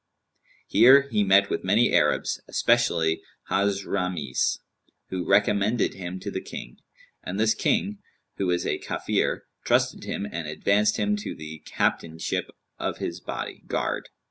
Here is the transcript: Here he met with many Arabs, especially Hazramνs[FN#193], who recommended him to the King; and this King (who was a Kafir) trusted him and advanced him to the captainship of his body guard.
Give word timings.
Here 0.65 1.03
he 1.11 1.23
met 1.23 1.51
with 1.51 1.63
many 1.63 1.93
Arabs, 1.93 2.41
especially 2.47 3.21
Hazramνs[FN#193], 3.51 4.57
who 5.09 5.27
recommended 5.29 5.93
him 5.93 6.19
to 6.21 6.31
the 6.31 6.41
King; 6.41 6.77
and 7.23 7.39
this 7.39 7.53
King 7.53 7.99
(who 8.37 8.47
was 8.47 8.65
a 8.65 8.79
Kafir) 8.79 9.43
trusted 9.63 10.03
him 10.05 10.25
and 10.25 10.47
advanced 10.47 10.97
him 10.97 11.15
to 11.17 11.35
the 11.35 11.59
captainship 11.67 12.49
of 12.79 12.97
his 12.97 13.19
body 13.19 13.61
guard. 13.67 14.09